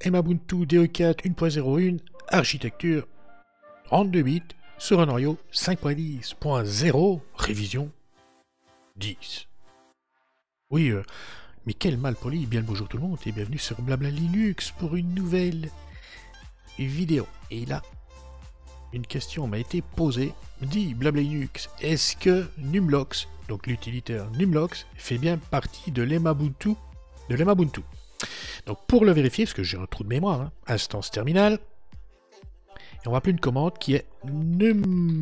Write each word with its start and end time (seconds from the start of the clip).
Emabuntu 0.00 0.66
DE4 0.66 1.22
1.01 1.24 1.98
architecture 2.28 3.06
32 3.84 4.22
bits 4.22 4.42
sur 4.76 5.00
un 5.00 5.06
Norio 5.06 5.38
5.10.0 5.52 7.20
révision 7.34 7.90
10. 8.96 9.46
Oui, 10.70 10.90
euh, 10.90 11.02
mais 11.64 11.72
quel 11.72 11.96
mal 11.96 12.14
poli, 12.14 12.44
bien 12.44 12.60
le 12.60 12.66
bonjour 12.66 12.88
tout 12.88 12.98
le 12.98 13.04
monde 13.04 13.18
et 13.24 13.32
bienvenue 13.32 13.58
sur 13.58 13.80
Blabla 13.80 14.10
Linux 14.10 14.70
pour 14.72 14.96
une 14.96 15.14
nouvelle 15.14 15.70
vidéo. 16.78 17.26
Et 17.50 17.64
là, 17.64 17.80
une 18.92 19.06
question 19.06 19.46
m'a 19.46 19.58
été 19.58 19.80
posée. 19.80 20.34
Dit 20.60 20.92
Blabla 20.92 21.22
Linux, 21.22 21.70
est-ce 21.80 22.16
que 22.16 22.46
Numlox, 22.58 23.28
donc 23.48 23.66
l'utilitaire 23.66 24.30
Numlox, 24.32 24.86
fait 24.94 25.18
bien 25.18 25.38
partie 25.38 25.90
de 25.90 26.02
l'Emabuntu 26.02 26.74
de 27.28 27.34
l'Emabuntu 27.34 27.80
Donc 28.66 28.78
pour 28.86 29.04
le 29.04 29.12
vérifier, 29.12 29.44
parce 29.44 29.54
que 29.54 29.62
j'ai 29.62 29.78
un 29.78 29.86
trou 29.86 30.04
de 30.04 30.08
mémoire, 30.08 30.40
hein, 30.40 30.52
instance 30.66 31.10
terminale, 31.10 31.58
et 33.04 33.08
on 33.08 33.10
va 33.10 33.18
appeler 33.18 33.32
une 33.32 33.40
commande 33.40 33.76
qui 33.78 33.94
est 33.94 34.06
numlox 34.24 35.18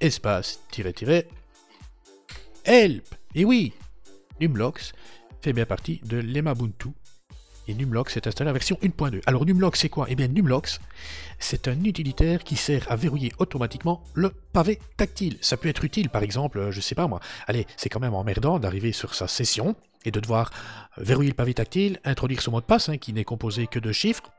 espace 0.00 0.60
tiré 0.70 0.92
tiré 0.92 1.28
help. 2.64 3.04
Et 3.34 3.44
oui, 3.44 3.72
numlox 4.40 4.92
fait 5.40 5.52
bien 5.52 5.66
partie 5.66 6.00
de 6.04 6.18
l'Emabuntu 6.18 6.88
et 7.68 7.74
Numlox 7.74 8.16
est 8.16 8.26
installé 8.26 8.50
en 8.50 8.52
version 8.52 8.76
1.2. 8.82 9.20
Alors 9.26 9.46
Numlox 9.46 9.80
c'est 9.80 9.88
quoi? 9.88 10.06
Eh 10.08 10.14
bien 10.14 10.28
Numlox 10.28 10.80
c'est 11.38 11.68
un 11.68 11.84
utilitaire 11.84 12.44
qui 12.44 12.56
sert 12.56 12.90
à 12.90 12.96
verrouiller 12.96 13.32
automatiquement 13.38 14.02
le 14.14 14.30
pavé 14.52 14.78
tactile. 14.96 15.38
Ça 15.40 15.56
peut 15.56 15.68
être 15.68 15.84
utile 15.84 16.08
par 16.08 16.22
exemple, 16.22 16.58
euh, 16.58 16.70
je 16.70 16.80
sais 16.80 16.94
pas 16.94 17.06
moi, 17.06 17.20
allez 17.46 17.66
c'est 17.76 17.88
quand 17.88 18.00
même 18.00 18.14
emmerdant 18.14 18.58
d'arriver 18.58 18.92
sur 18.92 19.14
sa 19.14 19.28
session 19.28 19.76
et 20.04 20.10
de 20.10 20.20
devoir 20.20 20.50
verrouiller 20.96 21.30
le 21.30 21.36
pavé 21.36 21.54
tactile, 21.54 22.00
introduire 22.04 22.42
son 22.42 22.52
mot 22.52 22.60
de 22.60 22.66
passe 22.66 22.88
hein, 22.88 22.98
qui 22.98 23.12
n'est 23.12 23.24
composé 23.24 23.66
que 23.66 23.78
de 23.78 23.92
chiffres. 23.92 24.30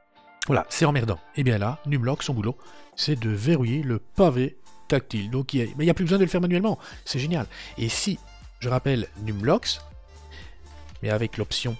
Voilà, 0.47 0.65
c'est 0.69 0.85
emmerdant. 0.85 1.19
Et 1.35 1.41
eh 1.41 1.43
bien 1.43 1.57
là, 1.57 1.79
Numlox, 1.85 2.25
son 2.25 2.33
boulot, 2.33 2.57
c'est 2.95 3.19
de 3.19 3.29
verrouiller 3.29 3.81
le 3.81 3.99
pavé 3.99 4.57
tactile. 4.87 5.29
Donc 5.29 5.53
il 5.53 5.73
n'y 5.77 5.89
a, 5.89 5.93
plus 5.93 6.05
besoin 6.05 6.17
de 6.17 6.23
le 6.23 6.29
faire 6.29 6.41
manuellement. 6.41 6.79
C'est 7.05 7.19
génial. 7.19 7.45
Et 7.77 7.89
si, 7.89 8.19
je 8.59 8.69
rappelle, 8.69 9.07
Numlox, 9.23 9.81
mais 11.01 11.09
avec 11.09 11.37
l'option 11.37 11.77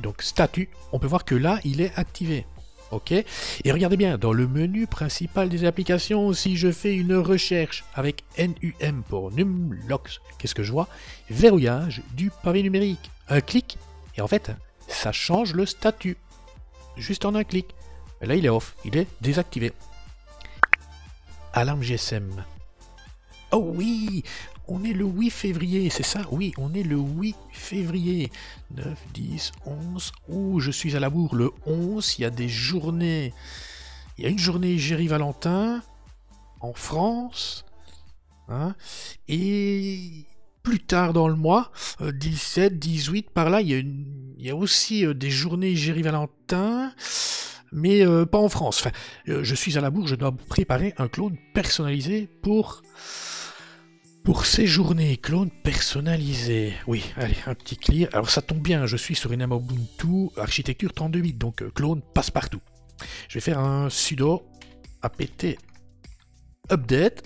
donc 0.00 0.22
statut, 0.22 0.68
on 0.92 0.98
peut 0.98 1.06
voir 1.06 1.24
que 1.24 1.34
là, 1.34 1.58
il 1.64 1.80
est 1.80 1.92
activé. 1.96 2.46
OK 2.90 3.12
Et 3.12 3.72
regardez 3.72 3.96
bien, 3.96 4.18
dans 4.18 4.32
le 4.32 4.46
menu 4.46 4.86
principal 4.86 5.48
des 5.48 5.64
applications, 5.64 6.32
si 6.32 6.56
je 6.56 6.72
fais 6.72 6.94
une 6.94 7.14
recherche 7.14 7.84
avec 7.94 8.24
NUM 8.38 9.02
pour 9.08 9.30
Numlox, 9.30 10.20
qu'est-ce 10.38 10.54
que 10.54 10.62
je 10.62 10.72
vois? 10.72 10.88
Verrouillage 11.30 12.02
du 12.14 12.30
pavé 12.42 12.62
numérique. 12.62 13.10
Un 13.28 13.40
clic, 13.40 13.78
et 14.16 14.20
en 14.20 14.28
fait, 14.28 14.52
ça 14.88 15.12
change 15.12 15.54
le 15.54 15.66
statut. 15.66 16.16
Juste 16.96 17.24
en 17.24 17.34
un 17.34 17.44
clic. 17.44 17.74
Là, 18.20 18.34
il 18.34 18.44
est 18.44 18.50
off, 18.50 18.74
il 18.84 18.96
est 18.96 19.06
désactivé. 19.20 19.72
Alarme 21.52 21.82
GSM. 21.82 22.44
Oh 23.52 23.72
oui 23.74 24.22
on 24.68 24.84
est 24.84 24.92
le 24.92 25.06
8 25.06 25.30
février, 25.30 25.88
c'est 25.88 26.02
ça? 26.02 26.20
Oui, 26.30 26.52
on 26.58 26.74
est 26.74 26.82
le 26.82 26.96
8 26.96 27.34
février. 27.50 28.30
9, 28.76 28.86
10, 29.14 29.52
11. 29.64 30.12
Ouh, 30.28 30.60
je 30.60 30.70
suis 30.70 30.94
à 30.94 31.00
la 31.00 31.08
bourre. 31.08 31.34
Le 31.34 31.50
11, 31.64 32.18
il 32.18 32.22
y 32.22 32.24
a 32.26 32.30
des 32.30 32.48
journées. 32.48 33.32
Il 34.18 34.24
y 34.24 34.26
a 34.26 34.30
une 34.30 34.38
journée 34.38 34.76
Géry 34.76 35.06
Valentin 35.06 35.82
en 36.60 36.74
France. 36.74 37.64
Hein, 38.50 38.74
et 39.26 40.26
plus 40.62 40.80
tard 40.80 41.14
dans 41.14 41.28
le 41.28 41.34
mois, 41.34 41.72
17, 42.00 42.72
euh, 42.72 42.76
18, 42.76 43.30
par 43.30 43.48
là, 43.48 43.62
il 43.62 44.34
y 44.38 44.50
a, 44.50 44.56
aussi 44.56 45.06
euh, 45.06 45.14
des 45.14 45.30
journées 45.30 45.74
Géry 45.76 46.02
Valentin 46.02 46.92
mais 47.70 48.00
euh, 48.06 48.24
pas 48.24 48.38
en 48.38 48.48
France. 48.48 48.84
Je 49.26 49.54
suis 49.54 49.76
à 49.76 49.82
la 49.82 49.90
bourre, 49.90 50.06
je 50.06 50.14
dois 50.14 50.32
préparer 50.32 50.94
un 50.96 51.06
clone 51.06 51.36
personnalisé 51.52 52.26
pour 52.40 52.82
pour 54.28 54.44
ces 54.44 54.66
journées 54.66 55.16
clones 55.16 55.48
personnalisées, 55.48 56.74
oui, 56.86 57.02
allez, 57.16 57.38
un 57.46 57.54
petit 57.54 57.78
clear. 57.78 58.10
Alors 58.12 58.28
ça 58.28 58.42
tombe 58.42 58.58
bien, 58.58 58.84
je 58.84 58.98
suis 58.98 59.14
sur 59.14 59.32
une 59.32 59.40
Ubuntu 59.40 60.28
architecture 60.36 60.92
32 60.92 61.20
bits, 61.22 61.32
donc 61.32 61.62
euh, 61.62 61.70
clone 61.70 62.02
passe 62.12 62.30
partout. 62.30 62.60
Je 63.30 63.36
vais 63.36 63.40
faire 63.40 63.58
un 63.58 63.88
sudo 63.88 64.42
apt 65.00 65.46
update. 66.70 67.22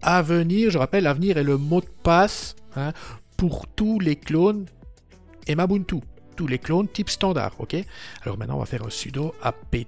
À 0.00 0.22
venir, 0.22 0.70
je 0.70 0.78
rappelle, 0.78 1.02
l'avenir 1.02 1.36
est 1.36 1.42
le 1.42 1.56
mot 1.56 1.80
de 1.80 1.90
passe 2.04 2.54
hein, 2.76 2.92
pour 3.36 3.66
tous 3.66 3.98
les 3.98 4.14
clones 4.14 4.66
Emabuntu. 5.48 5.96
Tous 6.36 6.46
les 6.46 6.60
clones 6.60 6.86
type 6.86 7.10
standard, 7.10 7.56
ok? 7.58 7.74
Alors 8.22 8.38
maintenant, 8.38 8.54
on 8.54 8.60
va 8.60 8.66
faire 8.66 8.86
un 8.86 8.90
sudo 8.90 9.34
apt 9.42 9.84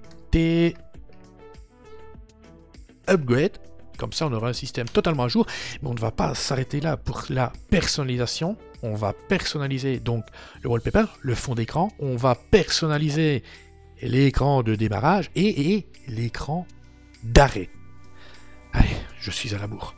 upgrade 3.09 3.59
comme 3.99 4.13
ça, 4.13 4.27
on 4.27 4.33
aura 4.33 4.49
un 4.49 4.55
système 4.55 4.89
totalement 4.89 5.25
à 5.25 5.29
jour. 5.29 5.47
Mais 5.83 5.89
on 5.89 5.95
ne 5.95 6.01
va 6.01 6.11
pas 6.11 6.35
s'arrêter 6.35 6.81
là 6.81 6.97
pour 6.97 7.25
la 7.29 7.53
personnalisation. 7.69 8.57
On 8.83 8.95
va 8.95 9.13
personnaliser 9.13 9.99
donc 9.99 10.25
le 10.63 10.71
wallpaper, 10.71 11.05
le 11.21 11.35
fond 11.35 11.55
d'écran. 11.55 11.91
On 11.99 12.17
va 12.17 12.35
personnaliser 12.35 13.43
l'écran 14.01 14.63
de 14.63 14.77
démarrage 14.77 15.31
et, 15.35 15.87
l'écran 16.07 16.67
d'arrêt. 17.25 17.69
Allez, 18.73 18.89
je 19.21 19.31
suis 19.31 19.55
à 19.55 19.59
la 19.59 19.67
bourre. 19.67 19.95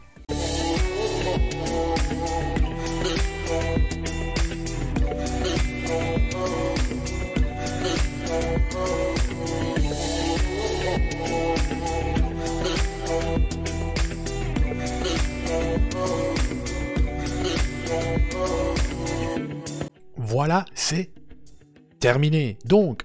Voilà, 20.43 20.65
c'est 20.75 21.11
terminé. 21.99 22.57
Donc, 22.65 23.03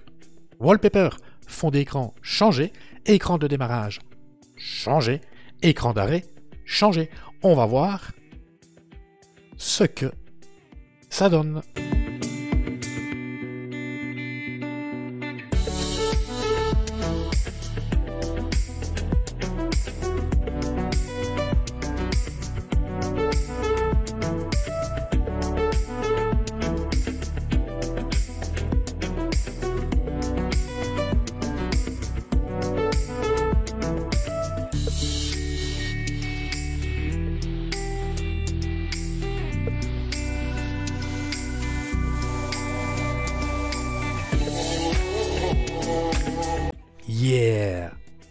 wallpaper, 0.58 1.10
fond 1.46 1.70
d'écran 1.70 2.14
changé, 2.22 2.72
écran 3.04 3.36
de 3.36 3.46
démarrage 3.46 3.98
changé, 4.56 5.20
écran 5.60 5.92
d'arrêt 5.92 6.24
changé. 6.64 7.10
On 7.42 7.54
va 7.54 7.66
voir 7.66 8.12
ce 9.58 9.84
que 9.84 10.10
ça 11.10 11.28
donne. 11.28 11.60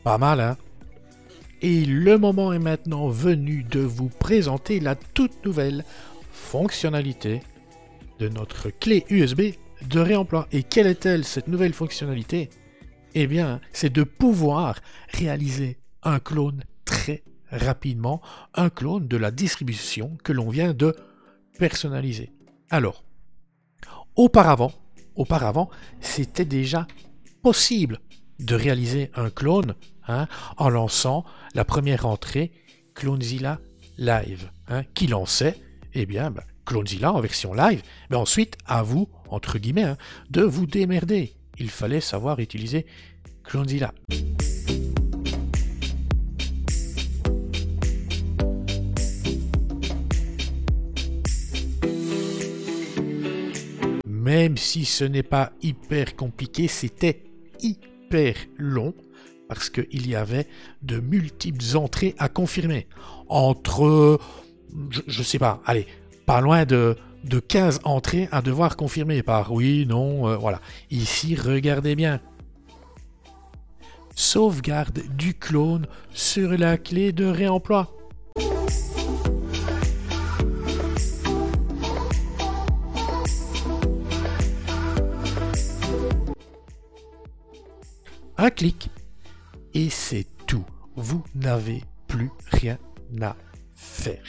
Pas 0.03 0.17
mal, 0.17 0.39
hein 0.39 0.57
Et 1.61 1.85
le 1.85 2.17
moment 2.17 2.53
est 2.53 2.59
maintenant 2.59 3.07
venu 3.09 3.63
de 3.63 3.79
vous 3.79 4.09
présenter 4.09 4.79
la 4.79 4.95
toute 4.95 5.45
nouvelle 5.45 5.83
fonctionnalité 6.31 7.41
de 8.19 8.29
notre 8.29 8.69
clé 8.69 9.05
USB 9.09 9.53
de 9.87 9.99
réemploi. 9.99 10.47
Et 10.51 10.63
quelle 10.63 10.87
est-elle 10.87 11.23
cette 11.23 11.47
nouvelle 11.47 11.73
fonctionnalité? 11.73 12.49
Eh 13.13 13.27
bien, 13.27 13.61
c'est 13.73 13.91
de 13.91 14.03
pouvoir 14.03 14.79
réaliser 15.09 15.77
un 16.03 16.19
clone 16.19 16.63
très 16.85 17.23
rapidement, 17.49 18.21
un 18.53 18.69
clone 18.69 19.07
de 19.07 19.17
la 19.17 19.31
distribution 19.31 20.17
que 20.23 20.33
l'on 20.33 20.49
vient 20.49 20.73
de 20.73 20.95
personnaliser. 21.57 22.31
Alors, 22.69 23.03
auparavant, 24.15 24.71
auparavant, 25.15 25.69
c'était 25.99 26.45
déjà 26.45 26.87
possible 27.41 27.99
de 28.39 28.55
réaliser 28.55 29.11
un 29.15 29.29
clone 29.29 29.75
hein, 30.07 30.27
en 30.57 30.69
lançant 30.69 31.25
la 31.53 31.65
première 31.65 32.05
entrée 32.05 32.51
Clonezilla 32.93 33.59
Live. 33.97 34.51
Hein, 34.67 34.83
qui 34.93 35.07
lançait? 35.07 35.57
Eh 35.93 36.05
bien, 36.05 36.31
bah, 36.31 36.43
Clonezilla 36.65 37.13
en 37.13 37.19
version 37.19 37.53
live. 37.53 37.81
Mais 38.09 38.17
ensuite, 38.17 38.57
à 38.65 38.83
vous, 38.83 39.07
entre 39.29 39.57
guillemets, 39.57 39.83
hein, 39.83 39.97
de 40.29 40.41
vous 40.41 40.65
démerder. 40.65 41.35
Il 41.57 41.69
fallait 41.69 42.01
savoir 42.01 42.39
utiliser 42.39 42.85
Clonezilla. 43.43 43.93
même 54.25 54.57
si 54.57 54.85
ce 54.85 55.03
n'est 55.03 55.21
pas 55.21 55.53
hyper 55.61 56.15
compliqué, 56.15 56.67
c'était 56.67 57.21
hyper 57.61 57.94
long 58.57 58.93
parce 59.47 59.69
qu'il 59.69 60.07
y 60.07 60.15
avait 60.15 60.47
de 60.81 60.99
multiples 60.99 61.77
entrées 61.77 62.15
à 62.17 62.29
confirmer. 62.29 62.87
Entre, 63.27 64.19
je, 65.07 65.23
sais 65.23 65.39
pas, 65.39 65.61
allez, 65.65 65.87
pas 66.25 66.41
loin 66.41 66.65
de, 66.65 66.95
de 67.23 67.39
15 67.39 67.81
entrées 67.83 68.27
à 68.31 68.41
devoir 68.41 68.75
confirmer 68.75 69.21
par 69.23 69.51
oui, 69.51 69.85
non, 69.87 70.27
euh, 70.27 70.35
voilà. 70.35 70.61
Ici, 70.89 71.35
regardez 71.35 71.95
bien. 71.95 72.19
Sauvegarde 74.15 75.01
du 75.15 75.33
clone 75.33 75.87
sur 76.11 76.51
la 76.57 76.77
clé 76.77 77.11
de 77.11 77.25
réemploi. 77.25 77.91
Un 88.45 88.51
clic 88.51 88.91
et 89.73 89.89
c'est 89.89 90.27
tout. 90.45 90.65
Vous 90.95 91.23
n'avez 91.33 91.81
plus 92.07 92.29
rien 92.51 92.77
à 93.19 93.35
faire. 93.73 94.21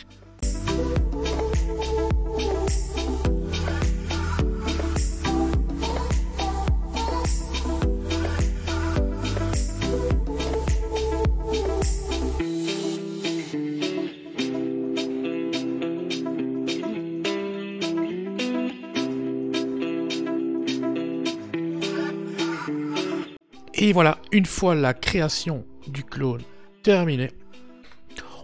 Et 23.78 23.92
voilà, 23.92 24.18
une 24.32 24.46
fois 24.46 24.74
la 24.74 24.94
création 24.94 25.66
du 25.86 26.02
clone 26.02 26.42
terminée, 26.82 27.30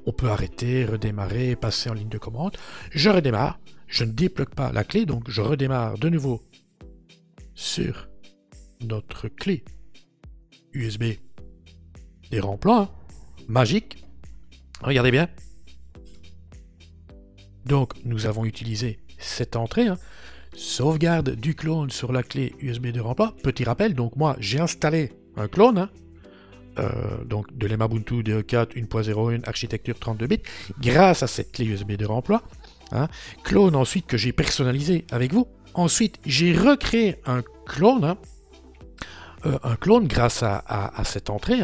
on 0.04 0.12
peut 0.12 0.28
arrêter, 0.28 0.84
redémarrer, 0.84 1.56
passer 1.56 1.88
en 1.88 1.94
ligne 1.94 2.10
de 2.10 2.18
commande. 2.18 2.58
Je 2.90 3.08
redémarre, 3.08 3.58
je 3.86 4.04
ne 4.04 4.12
débloque 4.12 4.54
pas 4.54 4.72
la 4.72 4.84
clé, 4.84 5.06
donc 5.06 5.30
je 5.30 5.40
redémarre 5.40 5.96
de 5.96 6.10
nouveau 6.10 6.42
sur 7.54 8.08
notre 8.82 9.28
clé 9.28 9.64
USB 10.74 11.04
des 12.30 12.40
remplants. 12.40 12.82
Hein. 12.82 12.90
Magique. 13.48 14.04
Regardez 14.82 15.12
bien. 15.12 15.28
Donc 17.64 17.94
nous 18.04 18.26
avons 18.26 18.44
utilisé 18.44 18.98
cette 19.18 19.56
entrée. 19.56 19.88
Hein. 19.88 19.98
Sauvegarde 20.54 21.36
du 21.36 21.54
clone 21.54 21.90
sur 21.90 22.12
la 22.12 22.22
clé 22.22 22.54
USB 22.60 22.88
de 22.88 23.00
remploi. 23.00 23.34
Petit 23.42 23.64
rappel, 23.64 23.94
donc 23.94 24.16
moi 24.16 24.36
j'ai 24.38 24.60
installé 24.60 25.12
un 25.36 25.48
clone, 25.48 25.78
hein. 25.78 25.90
euh, 26.78 27.24
donc 27.24 27.56
de 27.56 27.66
l'Emabuntu 27.66 28.22
DE4 28.22 28.74
1.01 28.74 29.46
architecture 29.46 29.98
32 29.98 30.26
bits, 30.26 30.42
grâce 30.80 31.22
à 31.22 31.26
cette 31.26 31.52
clé 31.52 31.66
USB 31.66 31.92
de 31.92 32.06
remploi. 32.06 32.42
Hein. 32.92 33.08
Clone 33.42 33.74
ensuite 33.74 34.06
que 34.06 34.16
j'ai 34.16 34.32
personnalisé 34.32 35.04
avec 35.10 35.32
vous. 35.32 35.46
Ensuite, 35.74 36.18
j'ai 36.26 36.56
recréé 36.56 37.16
un 37.24 37.42
clone, 37.66 38.04
hein. 38.04 38.18
euh, 39.46 39.58
un 39.62 39.76
clone 39.76 40.06
grâce 40.06 40.42
à, 40.42 40.92
cette 41.04 41.30
entrée 41.30 41.60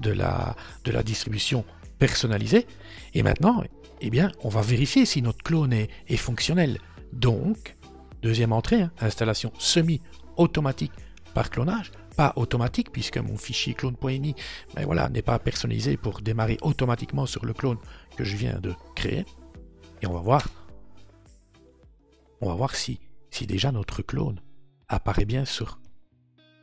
de, 0.00 0.12
la, 0.12 1.02
distribution 1.02 1.64
personnalisée. 1.98 2.66
Et 3.12 3.22
maintenant, 3.22 3.62
eh 4.00 4.08
bien, 4.08 4.32
on 4.42 4.48
va 4.48 4.62
vérifier 4.62 5.04
si 5.04 5.20
notre 5.20 5.42
clone 5.42 5.74
est 5.74 6.16
fonctionnel. 6.16 6.78
Donc, 7.12 7.76
deuxième 8.22 8.52
entrée, 8.52 8.86
installation 9.00 9.52
semi-automatique 9.58 10.92
par 11.34 11.50
clonage 11.50 11.92
pas 12.10 12.32
automatique 12.36 12.92
puisque 12.92 13.18
mon 13.18 13.36
fichier 13.36 13.74
clone.ini 13.74 14.34
ben 14.74 14.84
voilà, 14.84 15.08
n'est 15.08 15.22
pas 15.22 15.38
personnalisé 15.38 15.96
pour 15.96 16.20
démarrer 16.20 16.58
automatiquement 16.62 17.26
sur 17.26 17.44
le 17.44 17.52
clone 17.52 17.78
que 18.16 18.24
je 18.24 18.36
viens 18.36 18.58
de 18.60 18.74
créer. 18.94 19.24
Et 20.02 20.06
on 20.06 20.12
va 20.12 20.20
voir. 20.20 20.48
On 22.40 22.48
va 22.48 22.54
voir 22.54 22.74
si, 22.74 23.00
si 23.30 23.46
déjà 23.46 23.72
notre 23.72 24.02
clone 24.02 24.40
apparaît 24.88 25.24
bien 25.24 25.44
sur 25.44 25.78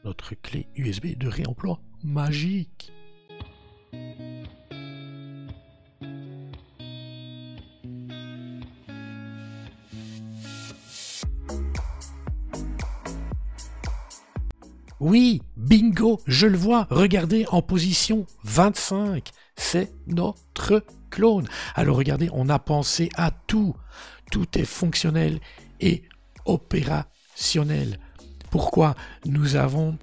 notre 0.03 0.35
clé 0.35 0.67
USB 0.75 1.17
de 1.17 1.27
réemploi. 1.27 1.79
Magique 2.03 2.91
Oui, 14.99 15.43
bingo, 15.55 16.19
je 16.25 16.47
le 16.47 16.57
vois, 16.57 16.87
regardez 16.89 17.45
en 17.49 17.61
position 17.61 18.25
25, 18.43 19.29
c'est 19.55 19.91
notre 20.07 20.83
clone. 21.11 21.47
Alors 21.75 21.97
regardez, 21.97 22.29
on 22.33 22.49
a 22.49 22.57
pensé 22.57 23.09
à 23.15 23.29
tout, 23.29 23.75
tout 24.31 24.57
est 24.57 24.65
fonctionnel 24.65 25.39
et 25.79 26.03
opérationnel. 26.45 27.99
Pourquoi 28.49 28.95
Nous 29.25 29.55
avons 29.55 29.99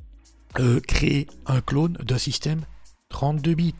euh, 0.60 0.78
créé 0.80 1.26
un 1.46 1.60
clone 1.60 1.94
d'un 1.94 2.18
système 2.18 2.60
32 3.08 3.54
bits? 3.54 3.74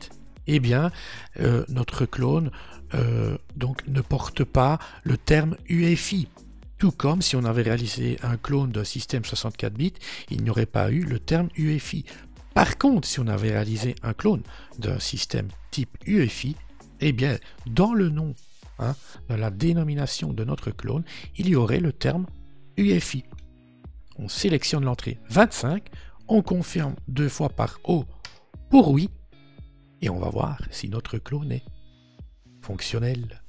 Eh 0.47 0.59
bien, 0.59 0.91
euh, 1.39 1.63
notre 1.69 2.05
clone 2.05 2.51
euh, 2.93 3.37
donc 3.55 3.87
ne 3.87 4.01
porte 4.01 4.43
pas 4.43 4.79
le 5.03 5.17
terme 5.17 5.55
UEFI. 5.69 6.27
Tout 6.77 6.91
comme 6.91 7.21
si 7.21 7.35
on 7.35 7.45
avait 7.45 7.61
réalisé 7.61 8.17
un 8.21 8.37
clone 8.37 8.71
d'un 8.71 8.83
système 8.83 9.23
64 9.23 9.73
bits, 9.73 9.93
il 10.29 10.43
n'y 10.43 10.49
aurait 10.49 10.65
pas 10.65 10.91
eu 10.91 11.01
le 11.01 11.19
terme 11.19 11.49
UEFI. 11.55 12.05
Par 12.53 12.77
contre, 12.77 13.07
si 13.07 13.19
on 13.19 13.27
avait 13.27 13.51
réalisé 13.51 13.95
un 14.03 14.13
clone 14.13 14.43
d'un 14.79 14.99
système 14.99 15.47
type 15.71 15.97
UEFI, 16.05 16.55
eh 17.01 17.11
bien, 17.11 17.37
dans 17.65 17.93
le 17.93 18.09
nom, 18.09 18.33
hein, 18.79 18.95
dans 19.27 19.37
la 19.37 19.51
dénomination 19.51 20.33
de 20.33 20.43
notre 20.43 20.71
clone, 20.71 21.03
il 21.37 21.49
y 21.49 21.55
aurait 21.55 21.79
le 21.79 21.93
terme 21.93 22.25
UEFI. 22.77 23.23
On 24.17 24.27
sélectionne 24.27 24.85
l'entrée 24.85 25.19
25, 25.29 25.89
on 26.27 26.41
confirme 26.41 26.95
deux 27.07 27.29
fois 27.29 27.49
par 27.49 27.79
O 27.83 28.05
pour 28.69 28.89
oui, 28.89 29.09
et 30.01 30.09
on 30.09 30.19
va 30.19 30.29
voir 30.29 30.59
si 30.71 30.89
notre 30.89 31.17
clone 31.17 31.51
est 31.51 31.63
fonctionnel. 32.61 33.44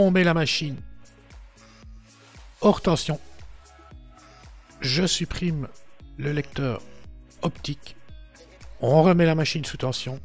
On 0.00 0.12
met 0.12 0.22
la 0.22 0.32
machine 0.32 0.76
hors 2.60 2.80
tension. 2.80 3.18
Je 4.80 5.04
supprime 5.04 5.66
le 6.18 6.30
lecteur 6.30 6.80
optique. 7.42 7.96
On 8.80 9.02
remet 9.02 9.26
la 9.26 9.34
machine 9.34 9.64
sous 9.64 9.76
tension. 9.76 10.20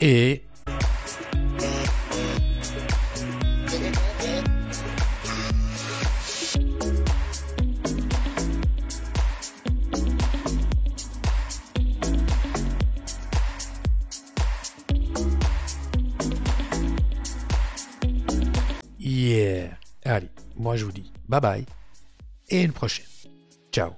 Et 0.00 0.45
Allez, 20.06 20.30
moi 20.56 20.76
je 20.76 20.84
vous 20.84 20.92
dis 20.92 21.12
bye 21.28 21.40
bye 21.40 21.66
et 22.48 22.62
une 22.62 22.72
prochaine. 22.72 23.06
Ciao. 23.72 23.90